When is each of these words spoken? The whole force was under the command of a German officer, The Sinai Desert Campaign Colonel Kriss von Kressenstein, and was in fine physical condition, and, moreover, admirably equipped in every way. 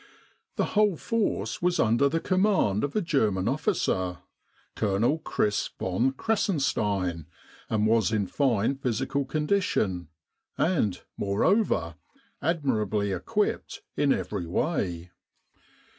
The 0.55 0.65
whole 0.73 0.97
force 0.97 1.61
was 1.61 1.79
under 1.79 2.09
the 2.09 2.19
command 2.19 2.83
of 2.83 2.95
a 2.95 3.01
German 3.03 3.47
officer, 3.47 3.93
The 3.93 3.97
Sinai 3.97 4.07
Desert 4.07 4.21
Campaign 4.23 4.89
Colonel 5.03 5.19
Kriss 5.19 5.69
von 5.79 6.11
Kressenstein, 6.13 7.25
and 7.69 7.85
was 7.85 8.11
in 8.11 8.25
fine 8.25 8.73
physical 8.77 9.25
condition, 9.25 10.07
and, 10.57 10.99
moreover, 11.17 11.97
admirably 12.41 13.11
equipped 13.11 13.83
in 13.95 14.11
every 14.11 14.47
way. 14.47 15.11